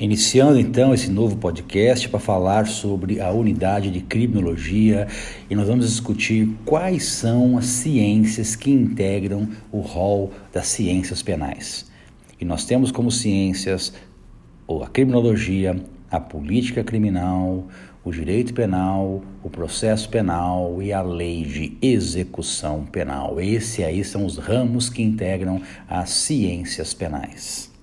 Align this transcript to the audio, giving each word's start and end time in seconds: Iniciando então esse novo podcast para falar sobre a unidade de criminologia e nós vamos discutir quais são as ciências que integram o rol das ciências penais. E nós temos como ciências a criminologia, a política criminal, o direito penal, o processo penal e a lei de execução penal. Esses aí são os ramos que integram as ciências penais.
Iniciando 0.00 0.60
então 0.60 0.94
esse 0.94 1.10
novo 1.10 1.36
podcast 1.38 2.08
para 2.08 2.20
falar 2.20 2.68
sobre 2.68 3.20
a 3.20 3.32
unidade 3.32 3.90
de 3.90 4.00
criminologia 4.00 5.08
e 5.50 5.56
nós 5.56 5.66
vamos 5.66 5.88
discutir 5.88 6.48
quais 6.64 7.04
são 7.04 7.58
as 7.58 7.64
ciências 7.64 8.54
que 8.54 8.70
integram 8.70 9.48
o 9.72 9.80
rol 9.80 10.32
das 10.52 10.68
ciências 10.68 11.20
penais. 11.20 11.90
E 12.40 12.44
nós 12.44 12.64
temos 12.64 12.92
como 12.92 13.10
ciências 13.10 13.92
a 14.68 14.86
criminologia, 14.86 15.74
a 16.08 16.20
política 16.20 16.84
criminal, 16.84 17.66
o 18.04 18.12
direito 18.12 18.54
penal, 18.54 19.20
o 19.42 19.50
processo 19.50 20.08
penal 20.08 20.80
e 20.80 20.92
a 20.92 21.02
lei 21.02 21.42
de 21.42 21.76
execução 21.82 22.84
penal. 22.84 23.40
Esses 23.40 23.84
aí 23.84 24.04
são 24.04 24.24
os 24.24 24.38
ramos 24.38 24.88
que 24.88 25.02
integram 25.02 25.60
as 25.88 26.10
ciências 26.10 26.94
penais. 26.94 27.76